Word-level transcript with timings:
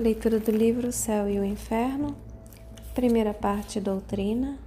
Leitura 0.00 0.40
do 0.40 0.50
livro 0.50 0.88
O 0.88 0.92
Céu 0.92 1.28
e 1.28 1.38
o 1.38 1.44
Inferno, 1.44 2.16
primeira 2.94 3.34
parte 3.34 3.78
Doutrina, 3.78 4.58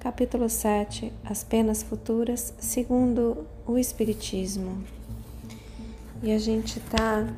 capítulo 0.00 0.48
7 0.48 1.12
As 1.24 1.44
Penas 1.44 1.84
Futuras, 1.84 2.52
segundo 2.58 3.46
o 3.64 3.78
Espiritismo. 3.78 4.82
E 6.20 6.32
a 6.32 6.38
gente 6.38 6.80
está 6.80 7.32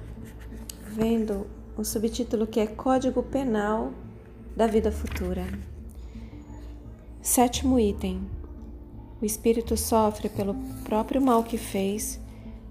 vendo 0.87 1.47
o 1.77 1.85
subtítulo 1.85 2.47
que 2.47 2.61
é 2.61 2.67
Código 2.67 3.23
Penal 3.23 3.93
da 4.57 4.67
Vida 4.67 4.91
Futura. 4.91 5.47
Sétimo 7.21 7.79
item: 7.79 8.23
O 9.21 9.27
espírito 9.27 9.77
sofre 9.77 10.31
pelo 10.31 10.55
próprio 10.83 11.21
mal 11.21 11.45
que 11.45 11.59
fez 11.59 12.19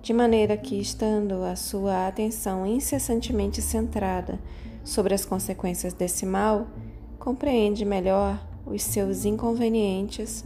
de 0.07 0.13
maneira 0.13 0.55
que, 0.55 0.79
estando 0.79 1.43
a 1.43 1.57
sua 1.57 2.07
atenção 2.07 2.65
incessantemente 2.65 3.61
centrada 3.61 4.39
sobre 4.81 5.13
as 5.13 5.25
consequências 5.25 5.91
desse 5.93 6.25
mal, 6.25 6.65
compreende 7.19 7.83
melhor 7.83 8.41
os 8.65 8.83
seus 8.83 9.25
inconvenientes 9.25 10.45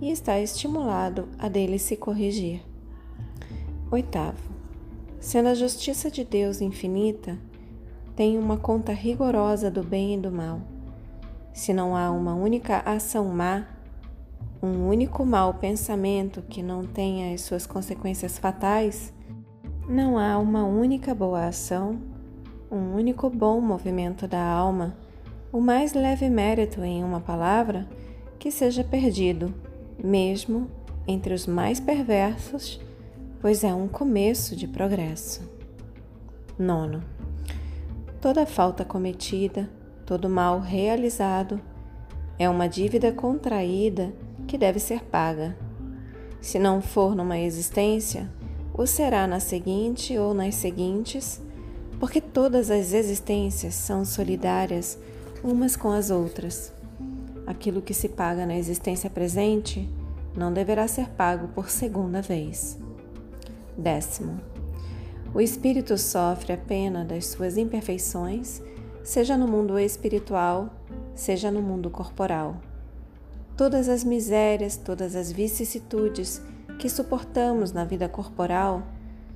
e 0.00 0.12
está 0.12 0.38
estimulado 0.38 1.28
a 1.40 1.48
dele 1.48 1.76
se 1.76 1.96
corrigir. 1.96 2.62
Oitavo, 3.90 4.48
sendo 5.18 5.48
a 5.48 5.54
justiça 5.54 6.08
de 6.08 6.22
Deus 6.22 6.60
infinita, 6.60 7.36
tem 8.14 8.38
uma 8.38 8.58
conta 8.58 8.92
rigorosa 8.92 9.68
do 9.68 9.82
bem 9.82 10.14
e 10.14 10.18
do 10.18 10.30
mal. 10.30 10.60
Se 11.52 11.72
não 11.72 11.96
há 11.96 12.12
uma 12.12 12.36
única 12.36 12.78
ação 12.86 13.24
má, 13.24 13.66
um 14.62 14.88
único 14.88 15.24
mau 15.24 15.54
pensamento 15.54 16.42
que 16.42 16.62
não 16.62 16.84
tenha 16.84 17.34
as 17.34 17.40
suas 17.40 17.66
consequências 17.66 18.38
fatais, 18.38 19.12
não 19.88 20.18
há 20.18 20.38
uma 20.38 20.64
única 20.64 21.14
boa 21.14 21.46
ação, 21.46 21.98
um 22.70 22.94
único 22.94 23.30
bom 23.30 23.60
movimento 23.60 24.28
da 24.28 24.42
alma, 24.42 24.96
o 25.50 25.60
mais 25.60 25.94
leve 25.94 26.28
mérito 26.28 26.84
em 26.84 27.02
uma 27.02 27.20
palavra 27.20 27.88
que 28.38 28.50
seja 28.50 28.84
perdido, 28.84 29.54
mesmo 30.02 30.68
entre 31.08 31.32
os 31.32 31.46
mais 31.46 31.80
perversos, 31.80 32.80
pois 33.40 33.64
é 33.64 33.74
um 33.74 33.88
começo 33.88 34.54
de 34.54 34.68
progresso. 34.68 35.42
Nono. 36.58 37.02
Toda 38.20 38.44
falta 38.44 38.84
cometida, 38.84 39.70
todo 40.04 40.28
mal 40.28 40.60
realizado, 40.60 41.58
é 42.38 42.48
uma 42.48 42.68
dívida 42.68 43.10
contraída 43.10 44.12
que 44.50 44.58
deve 44.58 44.80
ser 44.80 45.04
paga. 45.04 45.56
Se 46.40 46.58
não 46.58 46.82
for 46.82 47.14
numa 47.14 47.38
existência, 47.38 48.28
o 48.74 48.84
será 48.84 49.24
na 49.24 49.38
seguinte 49.38 50.18
ou 50.18 50.34
nas 50.34 50.56
seguintes, 50.56 51.40
porque 52.00 52.20
todas 52.20 52.68
as 52.68 52.92
existências 52.92 53.74
são 53.74 54.04
solidárias 54.04 54.98
umas 55.44 55.76
com 55.76 55.92
as 55.92 56.10
outras. 56.10 56.72
Aquilo 57.46 57.80
que 57.80 57.94
se 57.94 58.08
paga 58.08 58.44
na 58.44 58.56
existência 58.56 59.08
presente 59.08 59.88
não 60.36 60.52
deverá 60.52 60.88
ser 60.88 61.08
pago 61.10 61.46
por 61.54 61.70
segunda 61.70 62.20
vez. 62.20 62.76
Décimo. 63.78 64.40
O 65.32 65.40
espírito 65.40 65.96
sofre 65.96 66.52
a 66.54 66.56
pena 66.56 67.04
das 67.04 67.26
suas 67.26 67.56
imperfeições, 67.56 68.60
seja 69.04 69.36
no 69.36 69.46
mundo 69.46 69.78
espiritual, 69.78 70.74
seja 71.14 71.52
no 71.52 71.62
mundo 71.62 71.88
corporal. 71.88 72.56
Todas 73.60 73.90
as 73.90 74.02
misérias, 74.02 74.78
todas 74.78 75.14
as 75.14 75.30
vicissitudes 75.30 76.40
que 76.78 76.88
suportamos 76.88 77.72
na 77.72 77.84
vida 77.84 78.08
corporal 78.08 78.82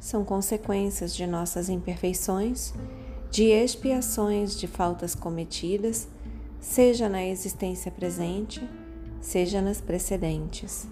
são 0.00 0.25
consequências 0.25 1.14
de 1.14 1.27
nossas 1.27 1.69
imperfeições, 1.69 2.72
de 3.30 3.50
expiações 3.50 4.58
de 4.58 4.67
faltas 4.67 5.14
cometidas, 5.14 6.08
seja 6.58 7.06
na 7.06 7.22
existência 7.22 7.92
presente, 7.92 8.67
seja 9.20 9.61
nas 9.61 9.83
precedentes. 9.83 10.89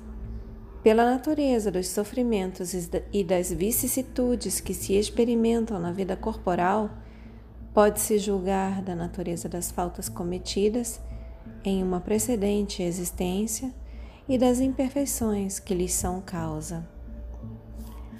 Pela 0.82 1.06
natureza 1.06 1.70
dos 1.70 1.88
sofrimentos 1.88 2.74
e 3.14 3.24
das 3.24 3.50
vicissitudes 3.50 4.60
que 4.60 4.74
se 4.74 4.92
experimentam 4.92 5.80
na 5.80 5.90
vida 5.90 6.18
corporal, 6.18 6.90
pode-se 7.72 8.18
julgar 8.18 8.82
da 8.82 8.94
natureza 8.94 9.48
das 9.48 9.70
faltas 9.70 10.06
cometidas 10.10 11.00
em 11.64 11.82
uma 11.82 12.00
precedente 12.00 12.82
existência 12.82 13.72
e 14.28 14.38
das 14.38 14.60
imperfeições 14.60 15.58
que 15.58 15.74
lhes 15.74 15.92
são 15.92 16.20
causa. 16.20 16.88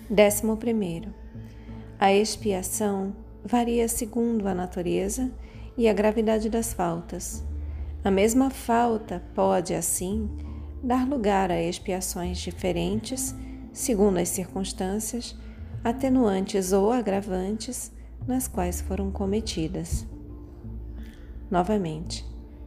Décimo 0.08 0.56
primeiro, 0.56 1.12
a 1.98 2.12
expiação 2.12 3.14
varia 3.44 3.88
segundo 3.88 4.46
a 4.46 4.54
natureza 4.54 5.30
e 5.76 5.88
a 5.88 5.92
gravidade 5.92 6.50
das 6.50 6.72
faltas. 6.72 7.42
A 8.04 8.10
mesma 8.10 8.50
falta 8.50 9.22
pode, 9.34 9.74
assim, 9.74 10.28
dar 10.82 11.08
lugar 11.08 11.50
a 11.50 11.62
expiações 11.62 12.38
diferentes 12.38 13.34
segundo 13.72 14.18
as 14.18 14.28
circunstâncias, 14.28 15.36
atenuantes 15.82 16.72
ou 16.72 16.92
agravantes 16.92 17.90
nas 18.26 18.46
quais 18.46 18.80
foram 18.80 19.10
cometidas. 19.10 20.06
Novamente, 21.50 22.24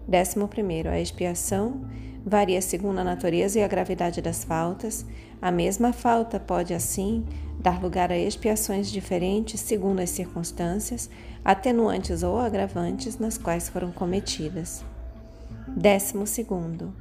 Décimo 0.07 0.47
primeiro, 0.47 0.89
a 0.89 0.99
expiação 0.99 1.81
varia 2.25 2.61
segundo 2.61 2.99
a 2.99 3.03
natureza 3.03 3.59
e 3.59 3.63
a 3.63 3.67
gravidade 3.67 4.21
das 4.21 4.43
faltas. 4.43 5.05
A 5.41 5.51
mesma 5.51 5.93
falta 5.93 6.39
pode, 6.39 6.73
assim, 6.73 7.25
dar 7.59 7.81
lugar 7.81 8.11
a 8.11 8.17
expiações 8.17 8.91
diferentes 8.91 9.59
segundo 9.59 9.99
as 9.99 10.09
circunstâncias, 10.09 11.09
atenuantes 11.43 12.23
ou 12.23 12.37
agravantes 12.39 13.17
nas 13.19 13.37
quais 13.37 13.69
foram 13.69 13.91
cometidas. 13.91 14.83
Décimo 15.67 16.25
segundo, 16.25 16.93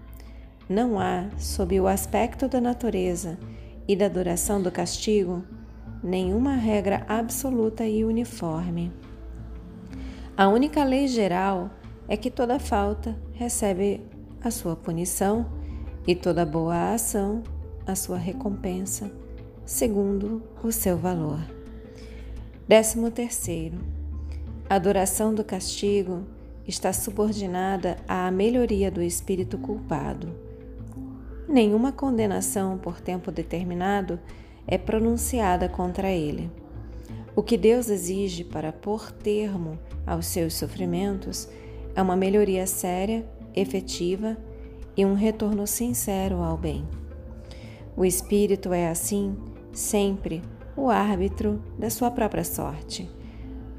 não 0.69 0.99
há, 0.99 1.29
sob 1.39 1.79
o 1.79 1.87
aspecto 1.87 2.49
da 2.49 2.61
natureza 2.61 3.39
e 3.87 3.95
da 3.95 4.09
duração 4.09 4.63
do 4.63 4.71
castigo, 4.71 5.45
nenhuma 6.03 6.55
regra 6.55 7.05
absoluta 7.07 7.87
e 7.87 8.05
uniforme. 8.05 8.91
A 10.37 10.49
única 10.49 10.83
lei 10.83 11.07
geral 11.07 11.71
é 12.09 12.17
que 12.17 12.31
toda 12.31 12.59
falta 12.59 13.17
recebe 13.33 14.01
a 14.43 14.51
sua 14.51 14.77
punição 14.77 15.47
e 16.07 16.15
toda 16.15 16.45
boa 16.45 16.93
ação 16.93 17.43
a 17.87 17.95
sua 17.95 18.17
recompensa, 18.17 19.11
segundo 19.65 20.43
o 20.63 20.73
seu 20.73 20.97
valor. 20.97 21.41
Décimo 22.67 23.11
terceiro, 23.11 23.79
a 24.69 24.79
duração 24.79 25.35
do 25.35 25.45
castigo 25.45 26.25
está 26.67 26.93
subordinada 26.93 27.97
à 28.09 28.31
melhoria 28.31 28.91
do 28.91 29.03
espírito 29.03 29.59
culpado. 29.59 30.29
Nenhuma 31.47 31.93
condenação 31.93 32.79
por 32.79 33.01
tempo 33.01 33.31
determinado 33.31 34.19
é 34.67 34.79
pronunciada 34.79 35.69
contra 35.69 36.11
ele. 36.11 36.51
O 37.37 37.43
que 37.43 37.59
Deus 37.59 37.91
exige 37.91 38.45
para 38.45 38.73
pôr 38.73 39.13
termo 39.13 39.79
aos 40.07 40.27
seus 40.27 40.55
sofrimentos 40.55 41.49
é 41.95 42.03
uma 42.03 42.17
melhoria 42.17 42.67
séria, 42.67 43.25
efetiva 43.55 44.37
e 44.97 45.05
um 45.05 45.15
retorno 45.15 45.67
sincero 45.67 46.43
ao 46.43 46.57
bem. 46.57 46.87
O 47.97 48.05
espírito 48.05 48.73
é, 48.73 48.89
assim, 48.89 49.37
sempre 49.73 50.43
o 50.77 50.91
árbitro 50.91 51.63
da 51.79 51.89
sua 51.89 52.11
própria 52.11 52.45
sorte. 52.45 53.09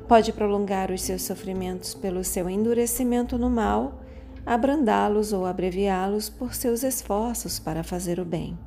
Pode 0.07 0.31
prolongar 0.31 0.91
os 0.91 1.01
seus 1.01 1.23
sofrimentos 1.23 1.93
pelo 1.93 2.23
seu 2.23 2.49
endurecimento 2.49 3.37
no 3.37 3.49
mal, 3.49 4.01
abrandá-los 4.45 5.33
ou 5.33 5.45
abreviá-los 5.45 6.29
por 6.29 6.53
seus 6.53 6.83
esforços 6.83 7.59
para 7.59 7.83
fazer 7.83 8.19
o 8.19 8.25
bem. 8.25 8.57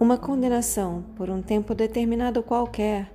Uma 0.00 0.16
condenação 0.16 1.04
por 1.14 1.30
um 1.30 1.40
tempo 1.40 1.74
determinado 1.74 2.42
qualquer 2.42 3.12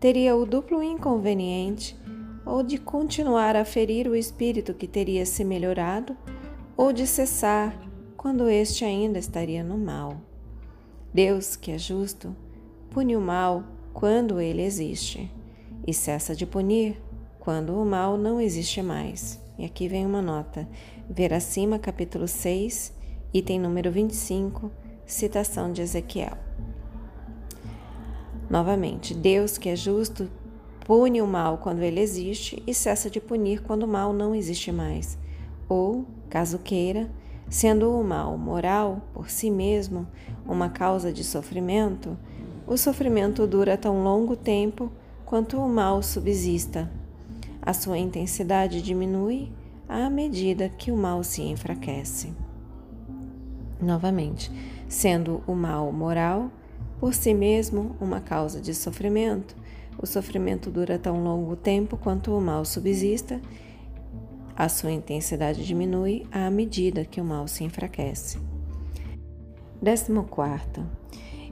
teria 0.00 0.34
o 0.36 0.46
duplo 0.46 0.82
inconveniente 0.82 1.98
ou 2.44 2.62
de 2.62 2.78
continuar 2.78 3.56
a 3.56 3.64
ferir 3.64 4.06
o 4.06 4.16
espírito 4.16 4.74
que 4.74 4.86
teria 4.86 5.24
se 5.24 5.44
melhorado, 5.44 6.16
ou 6.76 6.92
de 6.92 7.06
cessar 7.06 7.74
quando 8.16 8.48
este 8.48 8.84
ainda 8.84 9.18
estaria 9.18 9.62
no 9.62 9.78
mal. 9.78 10.20
Deus, 11.12 11.56
que 11.56 11.70
é 11.70 11.78
justo, 11.78 12.34
pune 12.90 13.16
o 13.16 13.20
mal 13.20 13.62
quando 13.92 14.40
ele 14.40 14.62
existe, 14.62 15.30
e 15.86 15.94
cessa 15.94 16.34
de 16.34 16.44
punir 16.44 17.00
quando 17.38 17.80
o 17.80 17.84
mal 17.84 18.16
não 18.16 18.40
existe 18.40 18.82
mais. 18.82 19.40
E 19.58 19.64
aqui 19.64 19.86
vem 19.86 20.04
uma 20.04 20.22
nota: 20.22 20.68
ver 21.08 21.32
acima, 21.32 21.78
capítulo 21.78 22.26
6, 22.26 22.92
item 23.32 23.60
número 23.60 23.90
25, 23.90 24.70
citação 25.06 25.72
de 25.72 25.82
Ezequiel. 25.82 26.36
Novamente, 28.50 29.14
Deus, 29.14 29.56
que 29.58 29.68
é 29.68 29.76
justo, 29.76 30.28
Pune 30.84 31.22
o 31.22 31.26
mal 31.26 31.56
quando 31.56 31.80
ele 31.80 31.98
existe 31.98 32.62
e 32.66 32.74
cessa 32.74 33.08
de 33.08 33.18
punir 33.18 33.62
quando 33.62 33.84
o 33.84 33.88
mal 33.88 34.12
não 34.12 34.34
existe 34.34 34.70
mais. 34.70 35.16
Ou, 35.66 36.04
caso 36.28 36.58
queira, 36.58 37.10
sendo 37.48 37.90
o 37.98 38.04
mal 38.04 38.36
moral 38.36 39.00
por 39.14 39.30
si 39.30 39.50
mesmo 39.50 40.06
uma 40.46 40.68
causa 40.68 41.10
de 41.10 41.24
sofrimento, 41.24 42.18
o 42.66 42.76
sofrimento 42.76 43.46
dura 43.46 43.78
tão 43.78 44.04
longo 44.04 44.36
tempo 44.36 44.92
quanto 45.24 45.58
o 45.58 45.68
mal 45.68 46.02
subsista. 46.02 46.90
A 47.62 47.72
sua 47.72 47.96
intensidade 47.96 48.82
diminui 48.82 49.50
à 49.88 50.10
medida 50.10 50.68
que 50.68 50.92
o 50.92 50.96
mal 50.96 51.24
se 51.24 51.40
enfraquece. 51.40 52.32
Novamente, 53.80 54.52
sendo 54.86 55.42
o 55.46 55.54
mal 55.54 55.90
moral 55.90 56.50
por 57.00 57.14
si 57.14 57.32
mesmo 57.32 57.96
uma 58.00 58.20
causa 58.20 58.60
de 58.60 58.74
sofrimento, 58.74 59.56
o 59.98 60.06
sofrimento 60.06 60.70
dura 60.70 60.98
tão 60.98 61.22
longo 61.22 61.56
tempo 61.56 61.96
quanto 61.96 62.36
o 62.36 62.40
mal 62.40 62.64
subsista, 62.64 63.40
a 64.56 64.68
sua 64.68 64.92
intensidade 64.92 65.64
diminui 65.64 66.26
à 66.30 66.48
medida 66.50 67.04
que 67.04 67.20
o 67.20 67.24
mal 67.24 67.48
se 67.48 67.64
enfraquece. 67.64 68.38
14. 69.82 70.82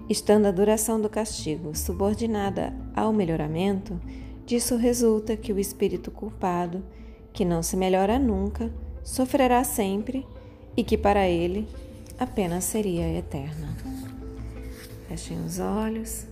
Estando 0.08 0.46
a 0.46 0.50
duração 0.50 1.00
do 1.00 1.08
castigo 1.08 1.76
subordinada 1.76 2.72
ao 2.94 3.12
melhoramento, 3.12 4.00
disso 4.46 4.76
resulta 4.76 5.36
que 5.36 5.52
o 5.52 5.58
espírito 5.58 6.10
culpado, 6.10 6.84
que 7.32 7.44
não 7.44 7.62
se 7.62 7.76
melhora 7.76 8.18
nunca, 8.18 8.72
sofrerá 9.02 9.64
sempre 9.64 10.26
e 10.76 10.84
que 10.84 10.96
para 10.96 11.28
ele 11.28 11.68
a 12.18 12.26
pena 12.26 12.60
seria 12.60 13.18
eterna. 13.18 13.76
Fechem 15.08 15.44
os 15.44 15.58
olhos. 15.58 16.31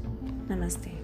नमस्ते। 0.49 1.00